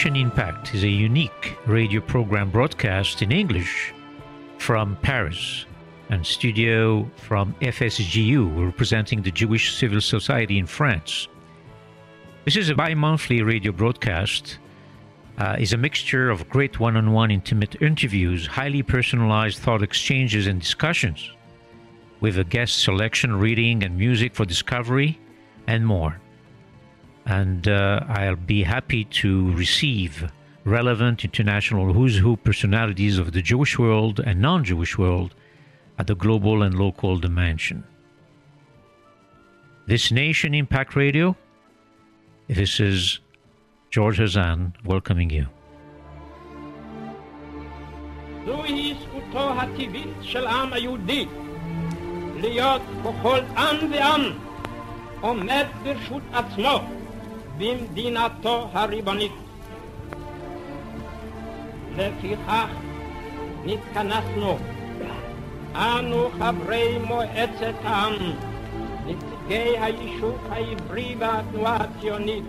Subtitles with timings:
[0.00, 3.92] Nation Impact is a unique radio program broadcast in English
[4.56, 5.66] from Paris
[6.08, 11.28] and studio from FSJU, representing the Jewish Civil Society in France.
[12.46, 14.56] This is a bi monthly radio broadcast.
[15.36, 21.30] Uh, is a mixture of great one-on-one intimate interviews, highly personalized thought exchanges and discussions,
[22.20, 25.20] with a guest selection, reading, and music for discovery,
[25.66, 26.18] and more
[27.29, 30.31] And uh, I'll be happy to receive
[30.63, 35.33] relevant international who's who personalities of the Jewish world and non-Jewish world
[35.97, 37.83] at the global and local dimension.
[39.87, 41.35] This Nation Impact Radio,
[42.47, 43.19] this is
[43.91, 45.47] George Hazan welcoming you.
[48.45, 51.25] זוהי זכותו הטבעית של העם היהודי
[52.35, 54.21] להיות ככל עם ועם
[55.21, 56.83] עומד ברשות עצמו
[57.60, 59.32] במדינתו הריבונית.
[61.96, 62.66] לפיכך
[63.64, 64.58] נתכנסנו
[65.74, 68.14] אנו חברי מועצת העם,
[69.06, 72.44] נציגי היישוב העברי והתנועה הציונית,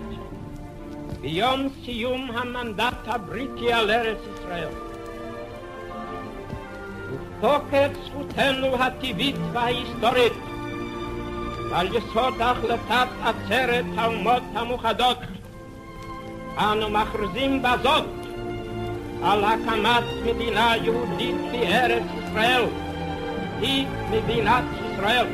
[1.20, 4.68] ביום סיום המנדט הבריטי על ארץ ישראל.
[7.38, 10.51] ותוקף זכותנו הטבעית וההיסטורית
[11.73, 15.17] על יסוד החלטת עצרת האומות המאוחדות,
[16.57, 18.05] אנו מכריזים בזאת
[19.23, 22.63] על הקמת מדינה יהודית בארץ ישראל,
[23.61, 25.27] היא מדינת ישראל.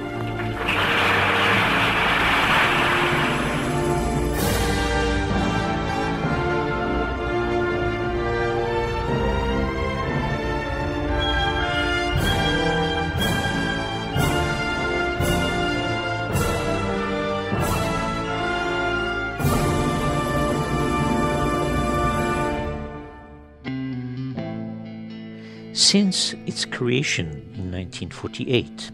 [25.88, 28.90] Since its creation in 1948,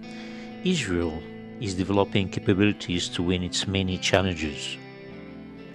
[0.62, 1.20] Israel
[1.60, 4.76] is developing capabilities to win its many challenges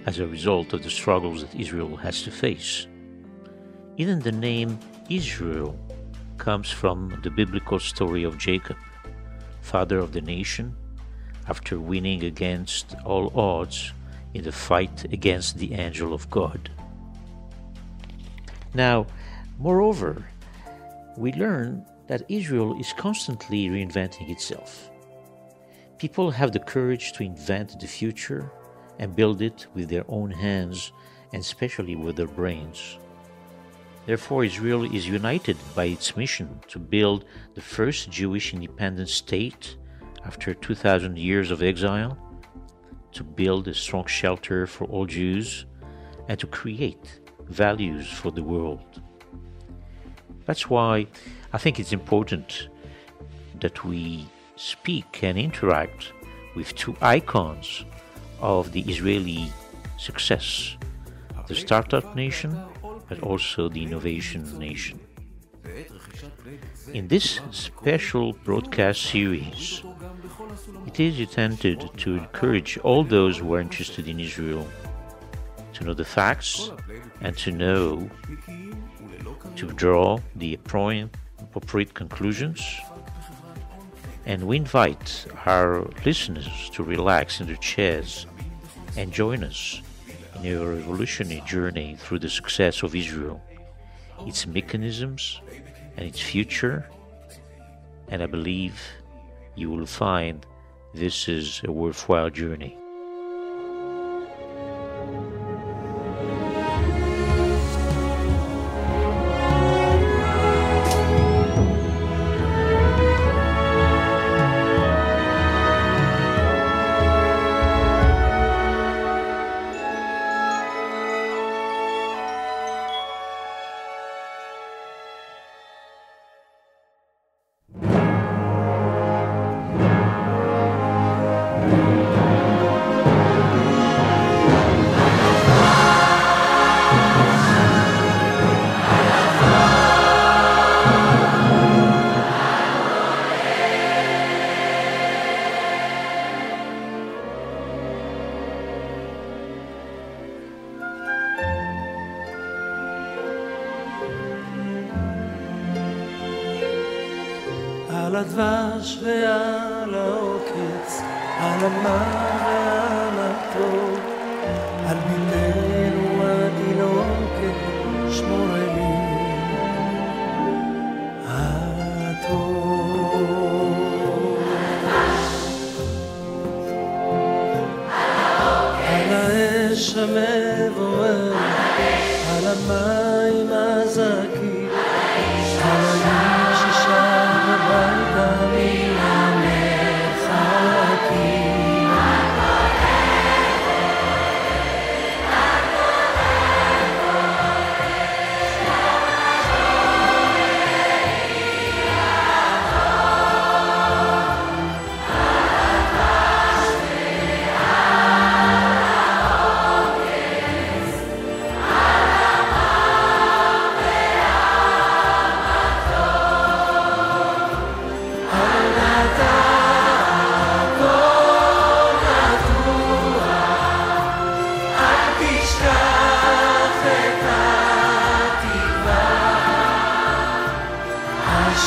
[0.06, 2.86] as a result of the struggles that Israel has to face.
[3.98, 4.78] Even the name
[5.10, 5.78] Israel
[6.38, 8.78] comes from the biblical story of Jacob,
[9.60, 10.74] father of the nation,
[11.48, 13.92] after winning against all odds
[14.32, 16.70] in the fight against the angel of God.
[18.72, 19.06] Now,
[19.58, 20.24] moreover,
[21.20, 24.90] we learn that Israel is constantly reinventing itself.
[25.98, 28.50] People have the courage to invent the future
[28.98, 30.92] and build it with their own hands
[31.34, 32.98] and especially with their brains.
[34.06, 39.76] Therefore, Israel is united by its mission to build the first Jewish independent state
[40.24, 42.16] after 2,000 years of exile,
[43.12, 45.66] to build a strong shelter for all Jews,
[46.28, 49.02] and to create values for the world.
[50.50, 51.06] That's why
[51.52, 52.66] I think it's important
[53.60, 56.12] that we speak and interact
[56.56, 57.84] with two icons
[58.40, 59.52] of the Israeli
[59.96, 60.76] success
[61.46, 62.50] the startup nation,
[63.08, 64.98] but also the innovation nation.
[66.92, 69.82] In this special broadcast series,
[70.88, 74.66] it is intended to encourage all those who are interested in Israel
[75.74, 76.72] to know the facts
[77.20, 78.10] and to know
[79.60, 82.80] to draw the appropriate conclusions.
[84.24, 88.26] And we invite our listeners to relax in their chairs
[88.96, 89.82] and join us
[90.42, 93.42] in a revolutionary journey through the success of Israel,
[94.26, 95.42] its mechanisms,
[95.98, 96.88] and its future.
[98.08, 98.80] And I believe
[99.56, 100.46] you will find
[100.94, 102.78] this is a worthwhile journey.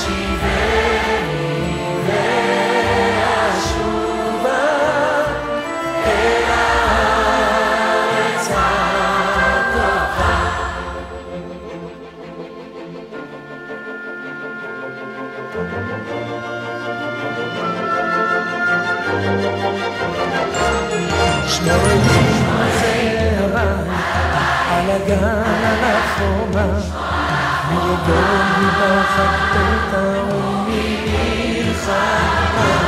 [0.01, 0.09] te
[0.41, 0.62] ver.
[28.05, 29.53] Don't be perfect,
[29.93, 30.81] don't be
[31.73, 32.82] perfect.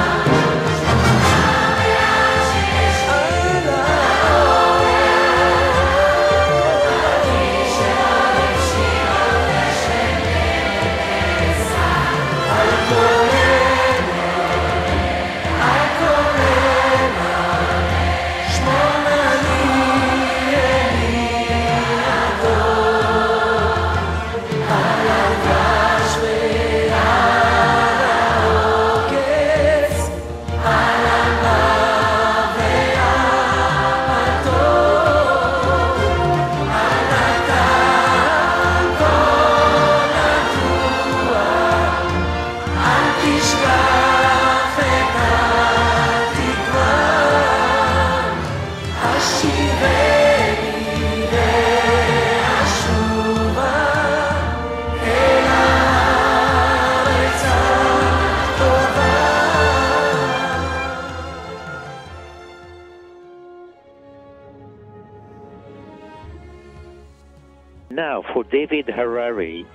[68.43, 69.65] David Harari,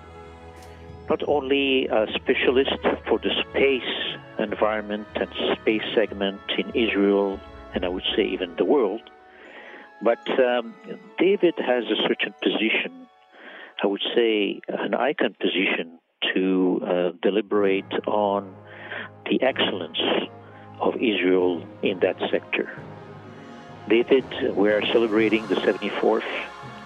[1.09, 2.79] not only a specialist
[3.09, 5.29] for the space environment and
[5.61, 7.41] space segment in Israel,
[7.75, 9.03] and I would say even the world,
[10.03, 10.75] but um,
[11.19, 13.07] David has a certain position,
[13.83, 15.99] I would say an icon position,
[16.35, 18.55] to uh, deliberate on
[19.27, 19.99] the excellence
[20.81, 22.71] of Israel in that sector.
[23.89, 24.25] David,
[24.55, 26.23] we are celebrating the 74th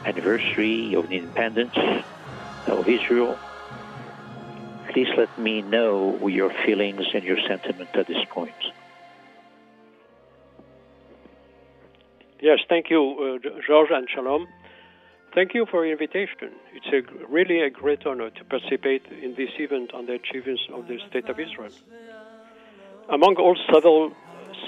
[0.04, 1.76] anniversary of the independence
[2.66, 3.38] of Israel.
[4.92, 8.54] Please let me know your feelings and your sentiment at this point.
[12.40, 14.46] Yes, thank you, uh, George and Shalom.
[15.34, 16.52] Thank you for your invitation.
[16.74, 20.86] It's a, really a great honor to participate in this event on the achievements of
[20.86, 21.72] the State of Israel.
[23.08, 24.12] Among all several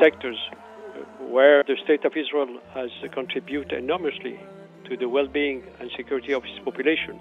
[0.03, 4.41] sectors uh, where the State of Israel has contributed enormously
[4.89, 7.21] to the well being and security of its population,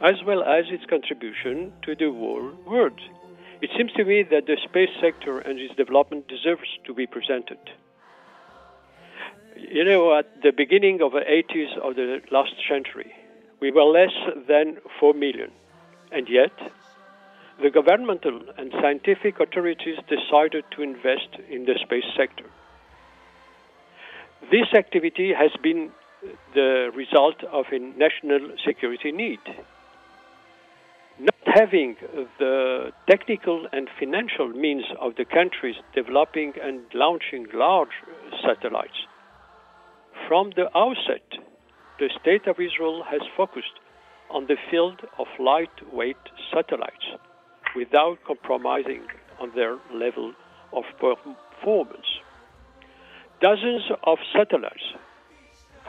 [0.00, 3.00] as well as its contribution to the whole world.
[3.60, 7.58] It seems to me that the space sector and its development deserves to be presented.
[9.56, 13.12] You know, at the beginning of the 80s of the last century,
[13.60, 14.14] we were less
[14.46, 15.50] than 4 million,
[16.12, 16.52] and yet
[17.60, 22.44] the governmental and scientific authorities decided to invest in the space sector.
[24.52, 25.90] This activity has been
[26.54, 29.40] the result of a national security need.
[31.18, 31.96] Not having
[32.38, 37.96] the technical and financial means of the countries developing and launching large
[38.44, 38.98] satellites.
[40.28, 41.26] From the outset,
[41.98, 43.80] the State of Israel has focused
[44.30, 46.16] on the field of lightweight
[46.52, 47.06] satellites
[47.74, 49.02] without compromising
[49.40, 50.34] on their level
[50.72, 52.06] of performance.
[53.40, 54.94] Dozens of satellites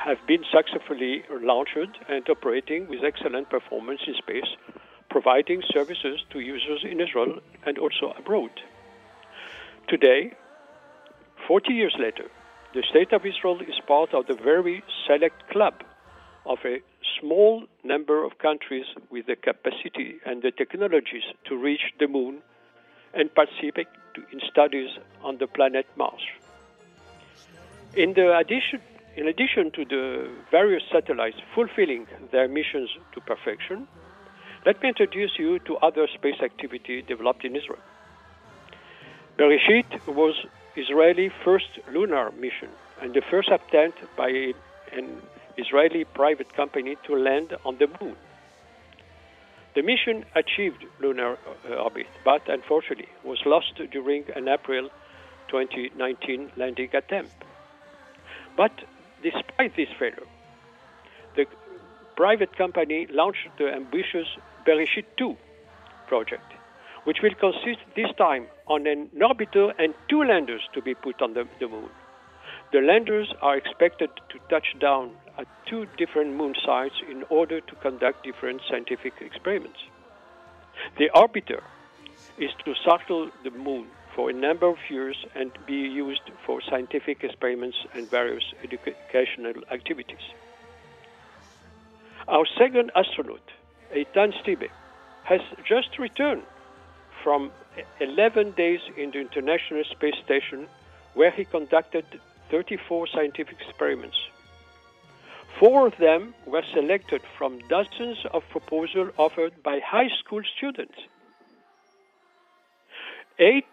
[0.06, 4.50] have been successfully launched and operating with excellent performance in space,
[5.10, 8.51] providing services to users in Israel and also abroad.
[9.89, 10.34] Today,
[11.48, 12.29] 40 years later,
[12.74, 15.84] the State of Israel is part of the very select club
[16.46, 16.82] of a
[17.20, 22.41] small number of countries with the capacity and the technologies to reach the moon
[23.13, 23.88] and participate
[24.32, 24.91] in studies
[25.24, 26.22] on the planet Mars.
[27.96, 28.82] In, the addition,
[29.16, 33.88] in addition to the various satellites fulfilling their missions to perfection,
[34.66, 37.80] let me introduce you to other space activity developed in Israel.
[39.38, 40.36] Beresheet was
[40.75, 42.70] Israeli first lunar mission
[43.01, 44.54] and the first attempt by
[44.92, 45.22] an
[45.58, 48.16] Israeli private company to land on the moon.
[49.75, 54.89] The mission achieved lunar uh, orbit, but unfortunately was lost during an April
[55.50, 57.44] 2019 landing attempt.
[58.58, 58.74] But
[59.24, 60.28] despite this failure,
[61.36, 61.46] the
[62.16, 64.28] private company launched the ambitious
[64.66, 65.36] Beresheet 2
[66.08, 66.54] project,
[67.04, 71.34] which will consist this time on an orbiter and two landers to be put on
[71.34, 71.90] the, the moon.
[72.72, 77.76] The landers are expected to touch down at two different moon sites in order to
[77.76, 79.80] conduct different scientific experiments.
[80.98, 81.62] The orbiter
[82.38, 83.88] is to circle the moon
[84.20, 90.26] for a number of years and be used for scientific experiments and various educational activities.
[92.28, 93.46] Our second astronaut,
[93.96, 94.68] Eitan Stibbe,
[95.24, 96.44] has just returned
[97.24, 97.50] from
[98.02, 100.68] 11 days in the International Space Station
[101.14, 102.04] where he conducted
[102.52, 104.18] 34 scientific experiments.
[105.62, 111.00] Four of them were selected from dozens of proposals offered by high school students.
[113.40, 113.64] Eight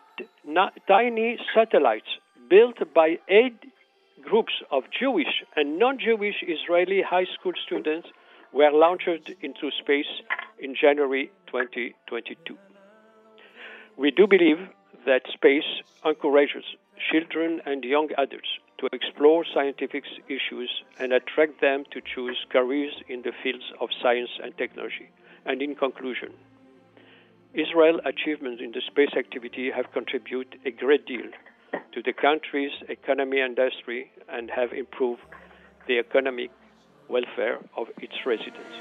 [0.87, 2.09] tiny satellites
[2.49, 3.59] built by eight
[4.23, 8.09] groups of Jewish and non Jewish Israeli high school students
[8.53, 10.13] were launched into space
[10.59, 12.57] in January 2022.
[13.97, 14.59] We do believe
[15.07, 16.65] that space encourages
[17.11, 23.23] children and young adults to explore scientific issues and attract them to choose careers in
[23.23, 25.09] the fields of science and technology.
[25.45, 26.33] And in conclusion,
[27.57, 31.25] Israel's achievements in the space activity have contributed a great deal
[31.95, 35.23] to the country's economy and industry and have improved
[35.89, 36.51] the economic
[37.09, 38.77] welfare of its residents.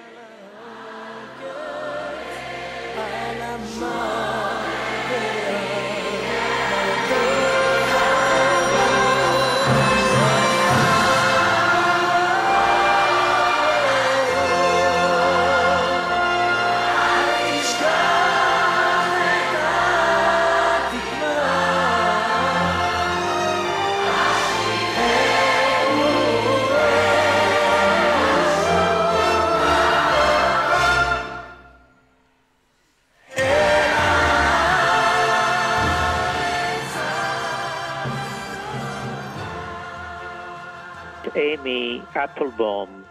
[42.45, 43.03] Appelbaum,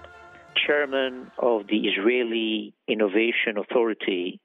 [0.67, 4.41] chairman of the Israeli Innovation Authority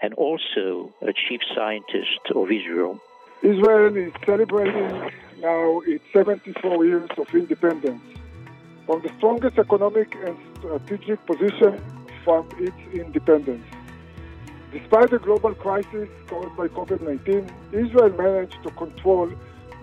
[0.00, 2.98] and also a chief scientist of Israel.
[3.42, 5.10] Israel is celebrating
[5.40, 8.02] now its 74 years of independence
[8.86, 11.80] from the strongest economic and strategic position
[12.24, 13.64] from its independence.
[14.72, 19.30] Despite the global crisis caused by COVID 19, Israel managed to control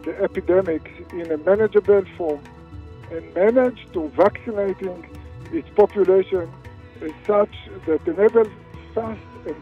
[0.03, 2.41] the epidemic in a manageable form
[3.12, 5.06] and managed to vaccinating
[5.51, 6.50] its population
[7.01, 7.56] as such
[7.88, 8.51] that enables
[8.94, 9.56] fast and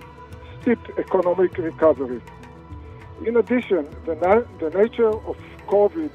[0.62, 2.22] steep economic recovery.
[3.26, 5.38] In addition, the, na- the nature of
[5.68, 6.12] COVID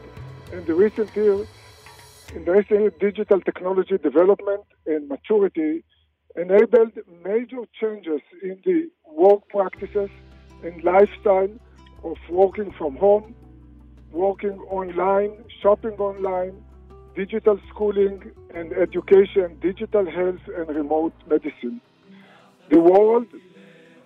[0.53, 1.47] in the recent year,
[2.35, 5.85] in the recent year, digital technology development and maturity
[6.37, 6.93] enabled
[7.25, 10.11] major changes in the work practices
[10.63, 11.51] and lifestyle
[12.05, 13.35] of working from home,
[14.11, 16.63] working online, shopping online,
[17.15, 21.81] digital schooling and education, digital health, and remote medicine.
[22.71, 23.27] The world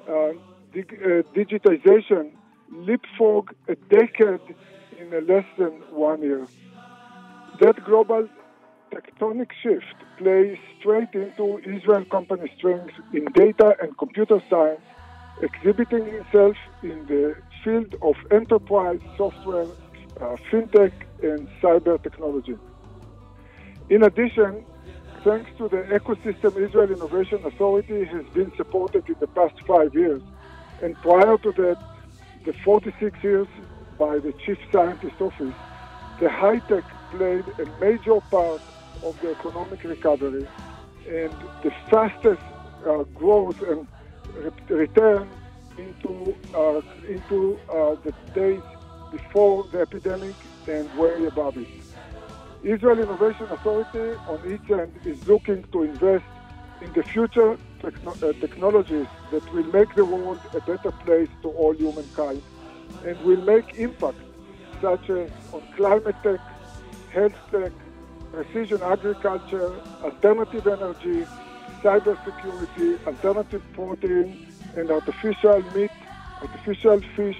[0.08, 0.32] uh,
[0.72, 2.32] dig- uh, digitization
[2.72, 4.56] leapfrog a decade
[4.98, 6.46] in a less than one year.
[7.60, 8.28] That global
[8.92, 14.80] tectonic shift plays straight into Israel company strengths in data and computer science,
[15.42, 19.68] exhibiting itself in the field of enterprise software,
[20.20, 22.56] uh, fintech, and cyber technology.
[23.88, 24.64] In addition,
[25.22, 30.20] thanks to the ecosystem Israel Innovation Authority has been supported in the past five years,
[30.82, 31.76] and prior to that,
[32.44, 33.46] the 46 years
[33.96, 35.54] by the Chief Scientist Office,
[36.20, 38.60] the high tech played a major part
[39.04, 40.48] of the economic recovery
[41.08, 42.42] and the fastest
[42.88, 43.86] uh, growth and
[44.34, 45.30] re- return
[45.78, 48.62] into uh, into uh, the days
[49.12, 50.34] before the epidemic
[50.66, 51.85] and way above it.
[52.66, 56.24] Israel Innovation Authority, on its end, is looking to invest
[56.80, 61.72] in the future uh, technologies that will make the world a better place to all
[61.74, 62.42] humankind
[63.04, 64.18] and will make impact
[64.82, 66.40] such as on climate tech,
[67.12, 67.70] health tech,
[68.32, 71.24] precision agriculture, alternative energy,
[71.84, 74.44] cybersecurity, alternative protein,
[74.74, 75.92] and artificial meat,
[76.42, 77.38] artificial fish,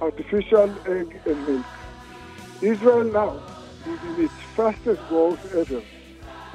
[0.00, 1.66] artificial egg and milk.
[2.60, 3.40] Israel now
[3.88, 5.82] in its fastest growth ever,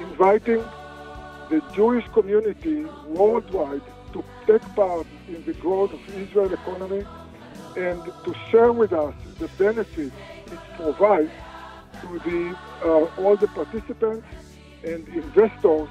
[0.00, 0.62] inviting
[1.50, 7.04] the Jewish community worldwide to take part in the growth of Israel economy
[7.76, 10.14] and to share with us the benefits
[10.46, 11.30] it provides
[12.00, 14.26] to the, uh, all the participants
[14.84, 15.88] and investors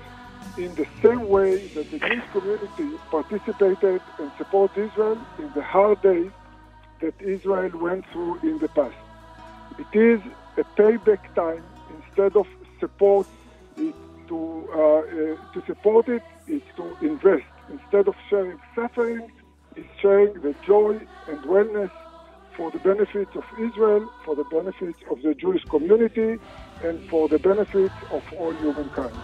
[0.57, 6.01] in the same way that the Jewish community participated and supported Israel in the hard
[6.01, 6.31] days
[7.01, 8.95] that Israel went through in the past.
[9.79, 10.21] It is
[10.57, 11.63] a payback time
[11.95, 12.47] instead of
[12.79, 13.27] support
[13.77, 13.95] it
[14.27, 16.07] to, uh, uh, to support
[16.47, 17.45] it's to invest.
[17.69, 19.31] Instead of sharing suffering,
[19.75, 21.91] is sharing the joy and wellness
[22.55, 26.39] for the benefit of Israel, for the benefit of the Jewish community,
[26.83, 29.15] and for the benefit of all humankind.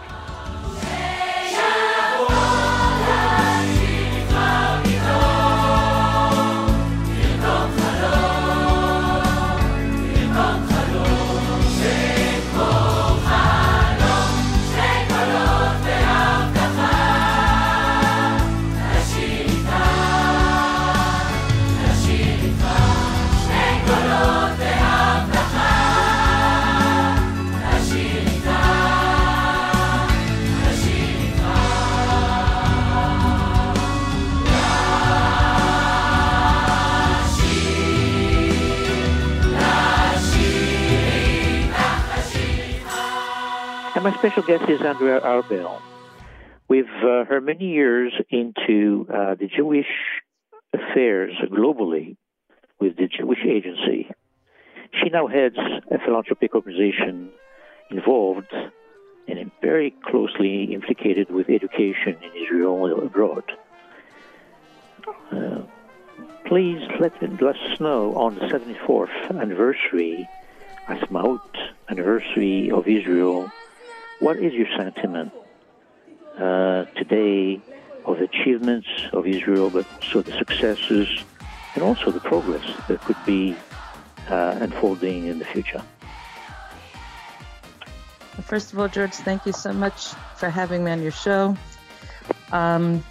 [44.00, 45.78] And my special guest is Andrea Arbel.
[46.68, 49.92] With uh, her many years into uh, the Jewish
[50.72, 52.16] affairs globally
[52.78, 54.10] with the Jewish Agency,
[54.94, 57.28] she now heads a philanthropic organization
[57.90, 58.50] involved
[59.28, 63.44] and very closely implicated with education in Israel and abroad.
[65.30, 65.58] Uh,
[66.46, 70.26] please let, let us know on the 74th anniversary,
[70.88, 71.42] Atzmaut
[71.90, 73.52] anniversary of Israel,
[74.20, 75.32] what is your sentiment
[76.38, 77.60] uh, today
[78.04, 81.08] of the achievements of Israel, but also the successes
[81.74, 83.56] and also the progress that could be
[84.28, 85.82] uh, unfolding in the future?
[88.42, 91.56] First of all, George, thank you so much for having me on your show.
[92.52, 93.04] Um,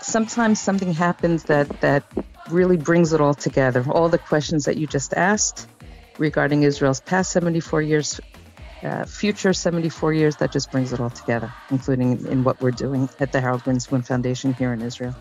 [0.00, 2.04] sometimes something happens that that
[2.50, 3.84] really brings it all together.
[3.88, 5.68] All the questions that you just asked
[6.18, 8.20] regarding Israel's past 74 years
[8.84, 13.08] uh, future 74 years, that just brings it all together, including in what we're doing
[13.18, 15.14] at the Harold Grinspoon Foundation here in Israel.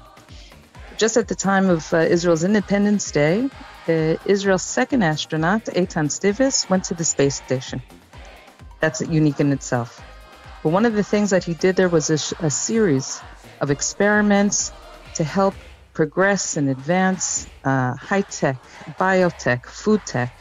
[0.98, 3.50] Just at the time of uh, Israel's Independence Day,
[3.88, 7.82] uh, Israel's second astronaut, Eitan Stivis, went to the space station.
[8.80, 10.02] That's unique in itself.
[10.62, 13.22] But one of the things that he did there was a, sh- a series
[13.60, 14.72] of experiments
[15.16, 15.56] to help
[15.94, 18.58] progress and advance uh, high tech,
[19.00, 20.34] biotech, food tech,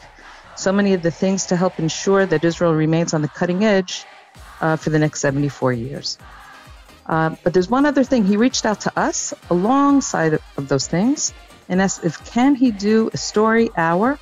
[0.55, 4.05] so many of the things to help ensure that Israel remains on the cutting edge
[4.61, 6.17] uh, for the next 74 years.
[7.05, 8.23] Uh, but there's one other thing.
[8.23, 11.33] He reached out to us alongside of those things
[11.67, 14.19] and asked if can he do a story hour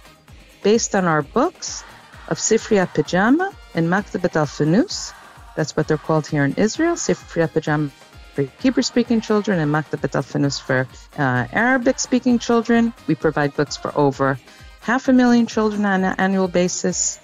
[0.64, 1.84] based on our books
[2.28, 5.14] of Sifriat Pajama and Maktabat al Fanus.
[5.56, 6.96] That's what they're called here in Israel.
[6.96, 7.92] Sifriat Pajama
[8.34, 12.94] for Hebrew-speaking children and Maktabat al Fanus for uh, Arabic-speaking children.
[13.08, 14.40] We provide books for over
[14.82, 17.20] half a million children on an annual basis.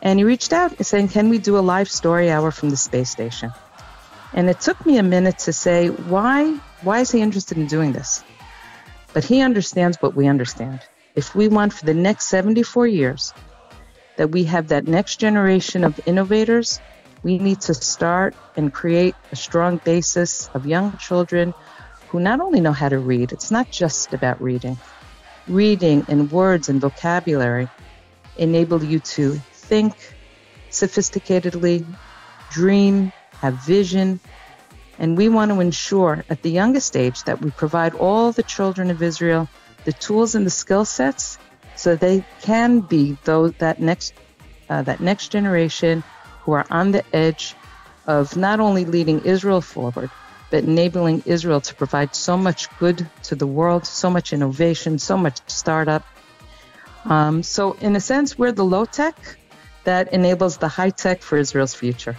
[0.00, 2.76] And he reached out and saying, Can we do a live story hour from the
[2.76, 3.52] space station?
[4.32, 7.92] And it took me a minute to say, Why, why is he interested in doing
[7.92, 8.22] this?
[9.12, 10.80] But he understands what we understand.
[11.16, 13.34] If we want for the next 74 years
[14.16, 16.80] that we have that next generation of innovators,
[17.22, 21.54] we need to start and create a strong basis of young children
[22.08, 24.78] who not only know how to read, it's not just about reading,
[25.48, 27.68] reading and words and vocabulary
[28.36, 29.94] enable you to think
[30.70, 31.84] sophisticatedly,
[32.50, 34.20] dream, have vision.
[34.98, 38.90] And we want to ensure at the youngest age that we provide all the children
[38.90, 39.48] of Israel
[39.84, 41.38] the tools and the skill sets
[41.76, 44.12] so they can be those that next
[44.68, 46.02] uh, that next generation
[46.42, 47.54] who are on the edge
[48.06, 50.10] of not only leading Israel forward,
[50.50, 55.16] but enabling Israel to provide so much good to the world, so much innovation, so
[55.16, 56.04] much startup.
[57.04, 59.16] Um, so, in a sense, we're the low tech
[59.84, 62.16] that enables the high tech for Israel's future.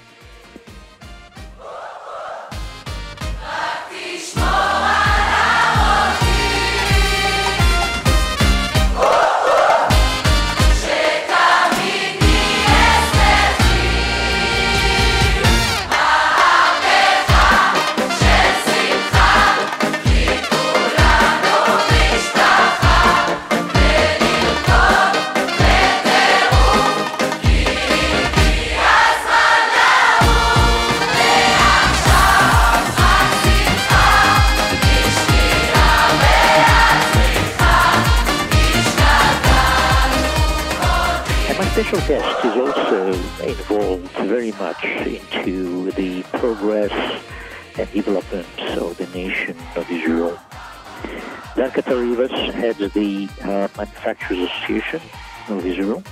[54.09, 55.01] Manufacturers Association
[55.49, 56.03] of Israel,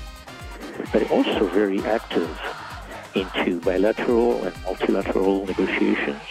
[0.94, 2.30] but also very active
[3.16, 6.22] into bilateral and multilateral negotiations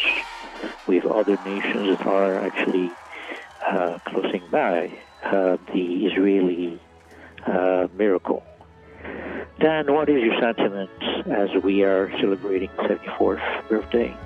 [0.87, 2.89] with other nations that are actually
[3.67, 6.81] uh, closing by uh, the Israeli
[7.47, 8.45] uh, miracle.
[9.59, 10.91] Dan, what is your sentiment
[11.27, 14.17] as we are celebrating 74th birthday?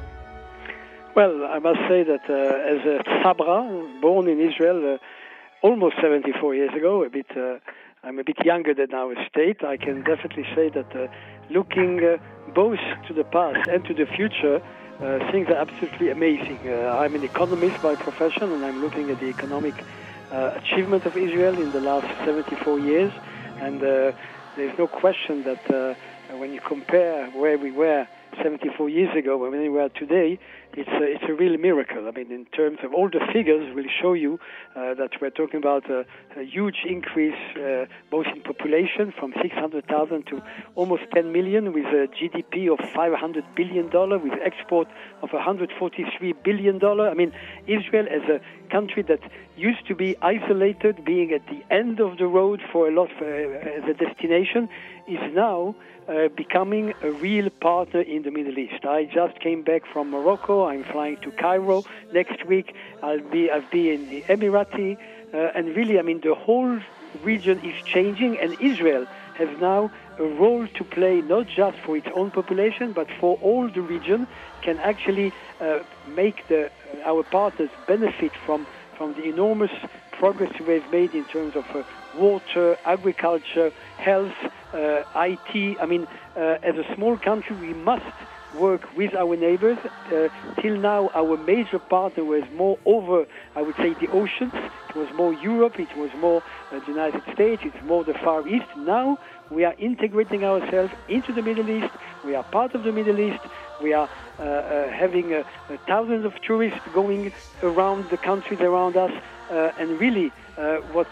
[1.16, 4.98] Well, I must say that uh, as a Sabra, born in Israel uh,
[5.62, 7.58] almost 74 years ago, a bit, uh,
[8.02, 9.62] I'm a bit younger than our state.
[9.62, 11.06] I can definitely say that uh,
[11.50, 12.16] looking uh,
[12.54, 14.62] both to the past and to the future,
[15.00, 16.58] uh, things are absolutely amazing.
[16.68, 19.74] I'm an economist by profession, and I'm looking at the economic
[20.30, 23.12] achievement of Israel in the last 74 years,
[23.60, 25.94] and there's no question that uh,
[26.36, 28.06] when you compare where we were
[28.42, 30.38] 74 years ago where we are today,
[30.74, 32.06] it's a, it's a real miracle.
[32.06, 34.38] I mean, in terms of all the figures, will show you
[34.76, 36.04] uh, that we're talking about a,
[36.36, 40.42] a huge increase uh, both in population from 600,000 to
[40.76, 44.88] almost 10 million, with a GDP of 500 billion dollar, with export
[45.22, 47.08] of 143 billion dollar.
[47.10, 47.32] I mean,
[47.66, 48.40] Israel as a
[48.70, 49.20] country that
[49.56, 53.24] used to be isolated, being at the end of the road for a lot uh,
[53.24, 54.68] as destination,
[55.08, 55.74] is now
[56.10, 58.84] uh, becoming a real partner in the Middle East.
[58.84, 60.64] I just came back from Morocco.
[60.66, 62.74] I'm flying to Cairo next week.
[63.02, 64.98] I'll be I'll be in the Emirati,
[65.32, 66.80] uh, and really, I mean, the whole
[67.22, 72.08] region is changing, and Israel has now a role to play not just for its
[72.14, 74.26] own population, but for all the region.
[74.62, 76.70] Can actually uh, make the
[77.04, 79.70] our partners benefit from from the enormous
[80.12, 81.82] progress we've made in terms of uh,
[82.16, 84.32] water, agriculture, health,
[84.72, 85.78] uh, IT.
[85.80, 88.04] I mean, uh, as a small country, we must
[88.58, 89.78] work with our neighbors.
[90.12, 90.28] Uh,
[90.60, 94.52] till now, our major partner was more over, I would say, the oceans.
[94.88, 96.42] It was more Europe, it was more
[96.72, 98.66] uh, the United States, it's more the Far East.
[98.76, 99.18] Now
[99.48, 101.92] we are integrating ourselves into the Middle East.
[102.24, 103.40] We are part of the Middle East.
[103.80, 105.44] We are uh, uh, having
[105.86, 109.12] thousands of tourists going around the countries around us.
[109.50, 110.32] and really,
[110.92, 111.08] what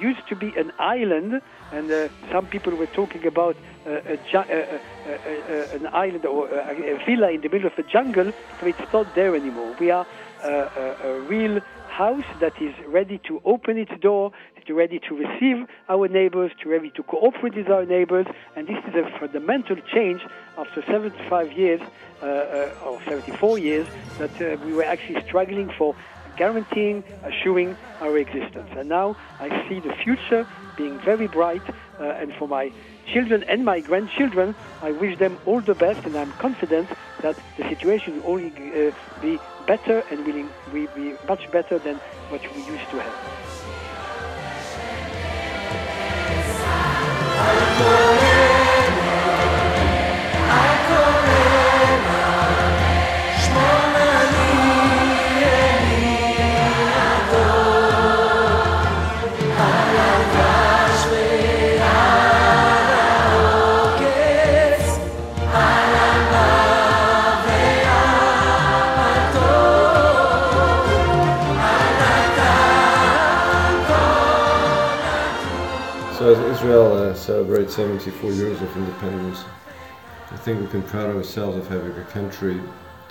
[0.00, 1.40] used to be an island
[1.72, 7.30] and uh, some people were talking about uh, a, a, an island or a, villa
[7.30, 9.74] in the middle of a jungle, so it's not there anymore.
[9.78, 10.06] We are
[10.42, 14.32] a real house that is ready to open its door,
[14.72, 18.94] ready to receive our neighbors, to ready to cooperate with our neighbors, and this is
[18.94, 20.22] a fundamental change
[20.56, 21.80] after 75 years
[22.22, 23.86] uh, uh, or 74 years
[24.18, 25.94] that uh, we were actually struggling for
[26.40, 28.70] guaranteeing, assuring our existence.
[28.78, 32.72] And now I see the future being very bright, uh, and for my
[33.12, 36.88] children and my grandchildren, I wish them all the best, and I'm confident
[37.20, 40.48] that the situation will only uh, be better and will
[40.94, 41.96] be much better than
[42.30, 43.16] what we used to have.
[76.60, 79.44] Israel uh, celebrates 74 years of independence,
[80.30, 82.60] I think we can proud ourselves of having a country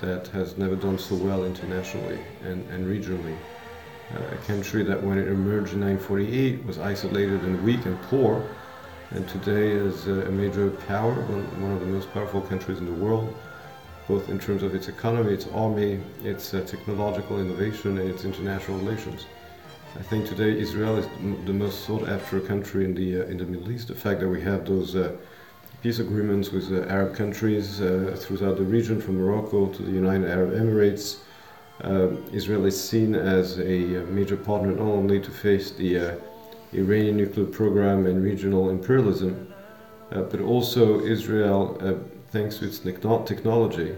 [0.01, 3.35] that has never done so well internationally and, and regionally.
[4.13, 8.47] Uh, a country that when it emerged in 1948 was isolated and weak and poor,
[9.09, 13.35] and today is a major power, one, of the most powerful countries in the world,
[14.07, 18.77] both in terms of its economy, its army, its uh, technological innovation, and its international
[18.77, 19.25] relations.
[19.97, 21.07] I think today Israel is
[21.45, 23.87] the most sought after country in the uh, in the Middle East.
[23.87, 25.15] The fact that we have those uh,
[25.81, 30.29] peace agreements with uh, Arab countries uh, throughout the region, from Morocco to the United
[30.29, 31.21] Arab Emirates,
[31.83, 36.19] uh, Israel is seen as a uh, major partner not only to face the
[36.71, 39.51] Iranian nuclear program and regional imperialism,
[40.11, 41.61] but also Israel,
[42.31, 43.95] thanks to its technology,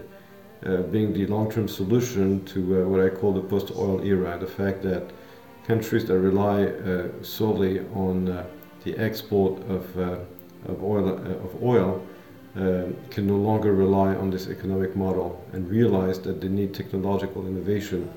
[0.90, 4.38] being the long-term solution to what I call the post-oil era.
[4.38, 5.10] The fact that
[5.66, 8.46] countries that rely uh, solely on uh,
[8.84, 10.18] the export of, uh,
[10.66, 12.04] of oil, of oil
[12.54, 18.12] can no longer rely on this economic model and realize that they need technological innovation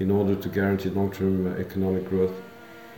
[0.00, 2.34] in order to guarantee long-term economic growth.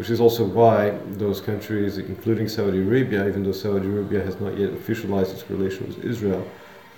[0.01, 4.57] which is also why those countries, including Saudi Arabia, even though Saudi Arabia has not
[4.57, 6.43] yet officialized its relation with Israel,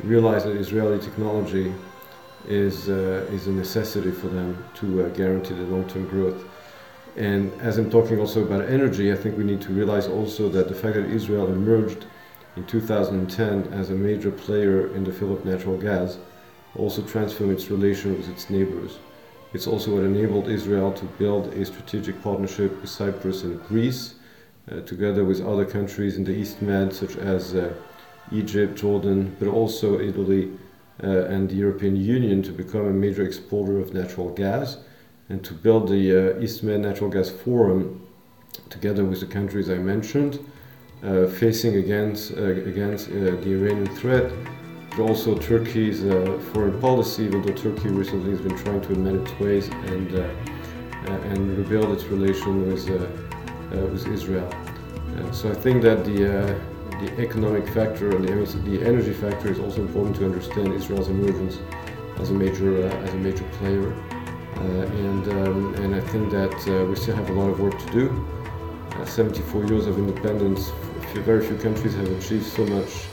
[0.05, 1.75] realize that Israeli technology
[2.47, 6.45] is, uh, is a necessity for them to uh, guarantee the long term growth.
[7.17, 10.69] And as I'm talking also about energy, I think we need to realize also that
[10.69, 12.07] the fact that Israel emerged
[12.57, 16.19] in 2010 as a major player in the field of natural gas
[16.75, 18.99] also transformed its relation with its neighbors.
[19.53, 24.15] It's also what enabled Israel to build a strategic partnership with Cyprus and Greece,
[24.71, 27.75] uh, together with other countries in the East Med, such as uh,
[28.31, 30.51] Egypt, Jordan, but also Italy
[31.05, 34.79] uh, and the European Union, to become a major exporter of natural gas
[35.29, 38.07] and to build the uh, East Med Natural Gas Forum
[38.69, 40.39] together with the countries I mentioned,
[41.03, 44.31] uh, facing against, uh, against the Iranian threat
[44.97, 49.27] but also Turkey's uh, foreign policy, even though Turkey recently has been trying to amend
[49.27, 50.29] its ways and uh,
[51.07, 54.49] uh and rebuild its relation with uh, uh, with Israel.
[55.33, 56.19] so I think that the
[57.03, 61.59] the economic factor and the, the energy factor is also important to understand Israel's emergence
[62.21, 63.89] as a major as a major player.
[64.63, 68.27] And um, and I think that we still have a lot of work to do.
[69.05, 70.71] 74 years of independence,
[71.21, 73.07] very few countries have achieved so much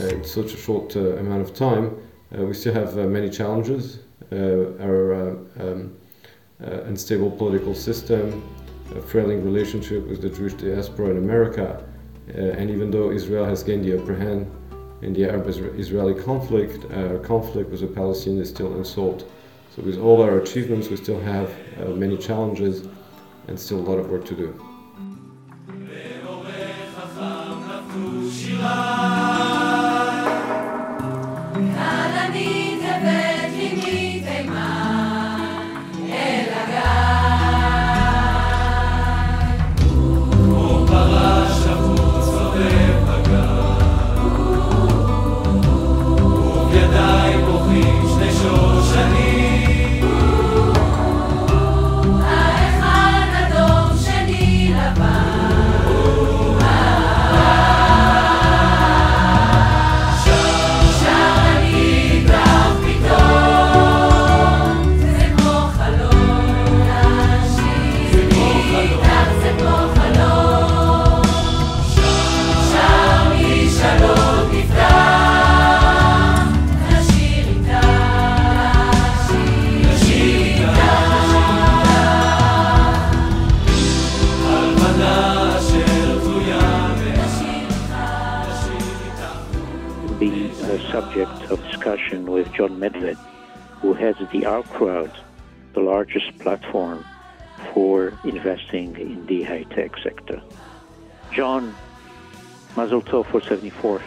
[0.00, 1.96] uh, in such a short uh, amount of time.
[2.36, 4.00] Uh, we still have many challenges.
[4.32, 5.96] our um,
[6.60, 8.42] unstable political system,
[8.94, 11.84] a frailing relationship with the Jewish diaspora in America,
[12.28, 14.50] and even though Israel has gained the upper hand
[15.02, 19.24] in the Arab-Israeli conflict, our conflict with the Palestinians is still unsolved.
[19.74, 22.86] So with all our achievements, we still have uh, many challenges
[23.48, 24.64] and still a lot of work to do.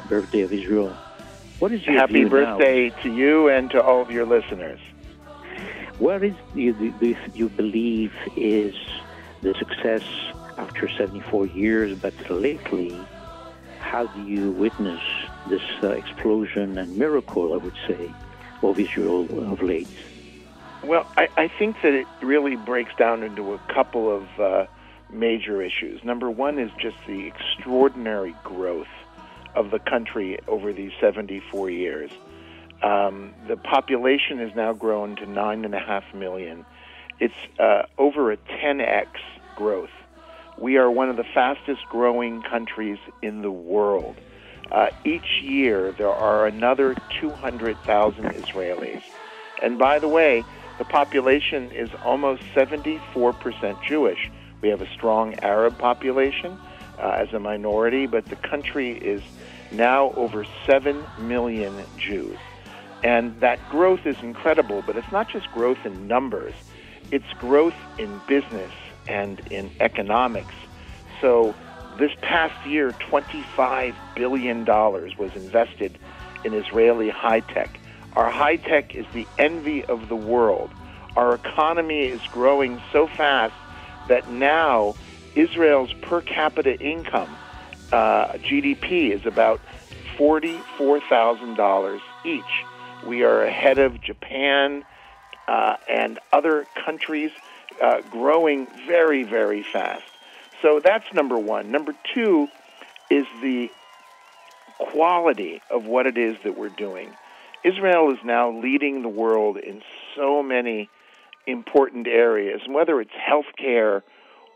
[0.07, 0.95] Birthday of Israel.
[1.59, 3.01] What is your happy birthday now?
[3.01, 4.79] to you and to all of your listeners?
[5.99, 8.75] What is you, do you believe is
[9.41, 10.03] the success
[10.57, 12.95] after 74 years, but lately,
[13.79, 15.01] how do you witness
[15.49, 18.11] this uh, explosion and miracle, I would say,
[18.61, 19.87] of Israel of late?
[20.83, 24.65] Well, I, I think that it really breaks down into a couple of uh,
[25.11, 26.03] major issues.
[26.03, 28.87] Number one is just the extraordinary growth
[29.57, 32.11] of the country over these 74 years.
[32.83, 36.65] Um, the population has now grown to 9.5 million.
[37.19, 39.07] It's uh, over a 10x
[39.55, 39.89] growth.
[40.59, 44.15] We are one of the fastest growing countries in the world.
[44.71, 49.01] Uh, each year, there are another 200,000 Israelis.
[49.61, 50.43] And by the way,
[50.77, 54.29] the population is almost 74% Jewish.
[54.61, 56.59] We have a strong Arab population
[56.99, 59.21] uh, as a minority, but the country is
[59.71, 62.37] now over 7 million Jews.
[63.03, 66.53] And that growth is incredible, but it's not just growth in numbers,
[67.11, 68.73] it's growth in business
[69.07, 70.53] and in economics.
[71.21, 71.55] So
[71.97, 75.97] this past year, $25 billion was invested
[76.43, 77.79] in Israeli high tech.
[78.13, 80.71] Our high tech is the envy of the world.
[81.15, 83.55] Our economy is growing so fast
[84.07, 84.95] that now
[85.35, 87.35] Israel's per capita income,
[87.91, 89.59] uh, GDP, is about
[90.17, 92.43] $44,000 each.
[93.05, 94.83] We are ahead of Japan
[95.47, 97.31] uh, and other countries
[97.81, 100.03] uh, growing very, very fast.
[100.61, 101.71] So that's number one.
[101.71, 102.47] Number two
[103.09, 103.69] is the
[104.79, 107.15] quality of what it is that we're doing.
[107.63, 109.81] Israel is now leading the world in
[110.15, 110.89] so many
[111.45, 114.03] important areas, and whether it's healthcare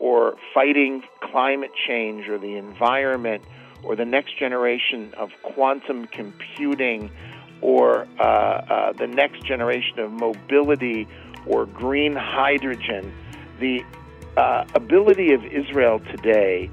[0.02, 3.40] or fighting climate change or the environment
[3.84, 7.08] or the next generation of quantum computing
[7.60, 11.06] or uh, uh, the next generation of mobility
[11.46, 13.14] or green hydrogen,
[13.60, 13.84] the
[14.36, 16.68] uh, ability of Israel today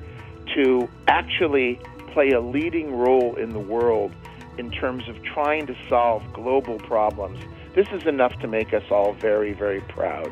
[0.56, 1.80] to actually
[2.12, 4.12] play a leading role in the world
[4.58, 7.40] in terms of trying to solve global problems,
[7.76, 10.32] this is enough to make us all very, very proud.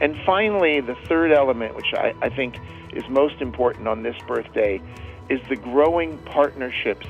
[0.00, 2.56] And finally, the third element, which I, I think
[2.92, 4.80] is most important on this birthday,
[5.28, 7.06] is the growing partnerships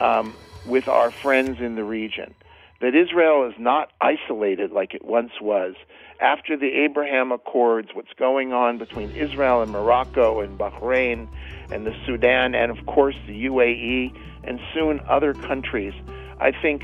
[0.00, 2.34] um, with our friends in the region.
[2.80, 5.74] That Israel is not isolated like it once was.
[6.20, 11.28] After the Abraham Accords, what's going on between Israel and Morocco and Bahrain
[11.70, 14.12] and the Sudan and, of course, the UAE
[14.44, 15.94] and soon other countries,
[16.40, 16.82] I think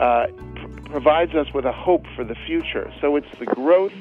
[0.00, 2.92] uh, pr- provides us with a hope for the future.
[3.00, 3.92] So it's the growth,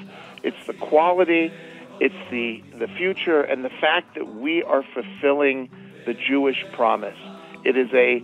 [0.43, 1.51] it's the quality,
[1.99, 5.69] it's the, the future, and the fact that we are fulfilling
[6.06, 7.17] the Jewish promise.
[7.63, 8.23] It is a,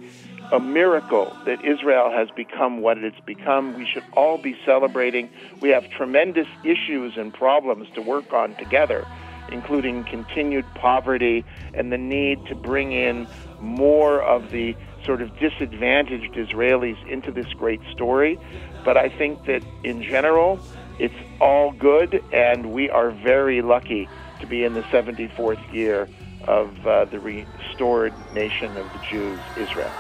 [0.52, 3.78] a miracle that Israel has become what it's become.
[3.78, 5.30] We should all be celebrating.
[5.62, 9.06] We have tremendous issues and problems to work on together,
[9.52, 13.28] including continued poverty and the need to bring in
[13.60, 14.76] more of the
[15.06, 18.40] sort of disadvantaged Israelis into this great story.
[18.84, 20.60] But I think that in general,
[20.99, 24.09] it's all good, and we are very lucky
[24.41, 26.09] to be in the 74th year
[26.47, 29.93] of uh, the restored nation of the Jews, Israel.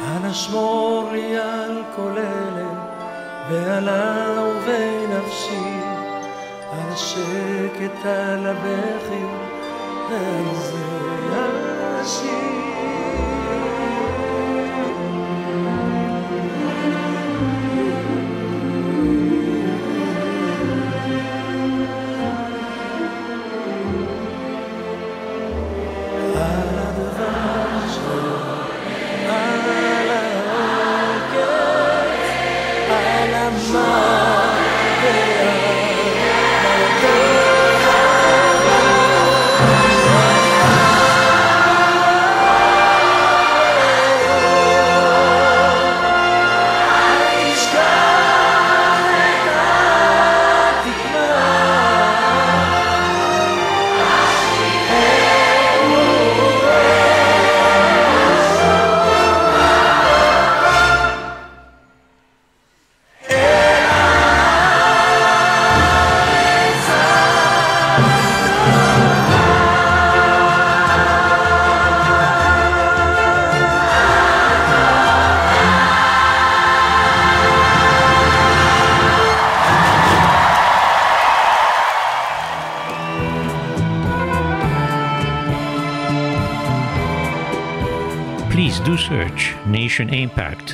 [0.00, 2.68] אנא שמור לי על כל אלה
[3.50, 5.78] ועל אהובי נפשי,
[6.72, 9.24] על השקט, על הבכי
[10.10, 10.81] ועל זה
[12.03, 12.42] worship.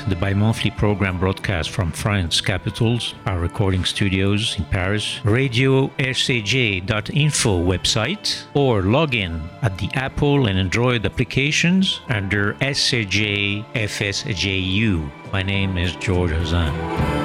[0.09, 7.63] The bi monthly program broadcast from France capitals, our recording studios in Paris, radio rcj.info
[7.63, 15.09] website, or log in at the Apple and Android applications under SCJ FSJU.
[15.31, 17.18] My name is George Hazan.